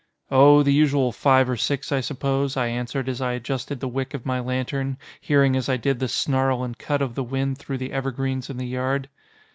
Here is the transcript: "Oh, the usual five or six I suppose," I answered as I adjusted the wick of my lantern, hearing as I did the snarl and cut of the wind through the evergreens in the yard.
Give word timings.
"Oh, 0.31 0.63
the 0.63 0.73
usual 0.73 1.11
five 1.11 1.47
or 1.47 1.55
six 1.55 1.91
I 1.91 2.01
suppose," 2.01 2.57
I 2.57 2.65
answered 2.69 3.07
as 3.07 3.21
I 3.21 3.33
adjusted 3.33 3.79
the 3.81 3.87
wick 3.87 4.15
of 4.15 4.25
my 4.25 4.39
lantern, 4.39 4.97
hearing 5.21 5.55
as 5.55 5.69
I 5.69 5.77
did 5.77 5.99
the 5.99 6.07
snarl 6.07 6.63
and 6.63 6.75
cut 6.75 7.03
of 7.03 7.13
the 7.13 7.23
wind 7.23 7.59
through 7.59 7.77
the 7.77 7.91
evergreens 7.93 8.49
in 8.49 8.57
the 8.57 8.65
yard. 8.65 9.09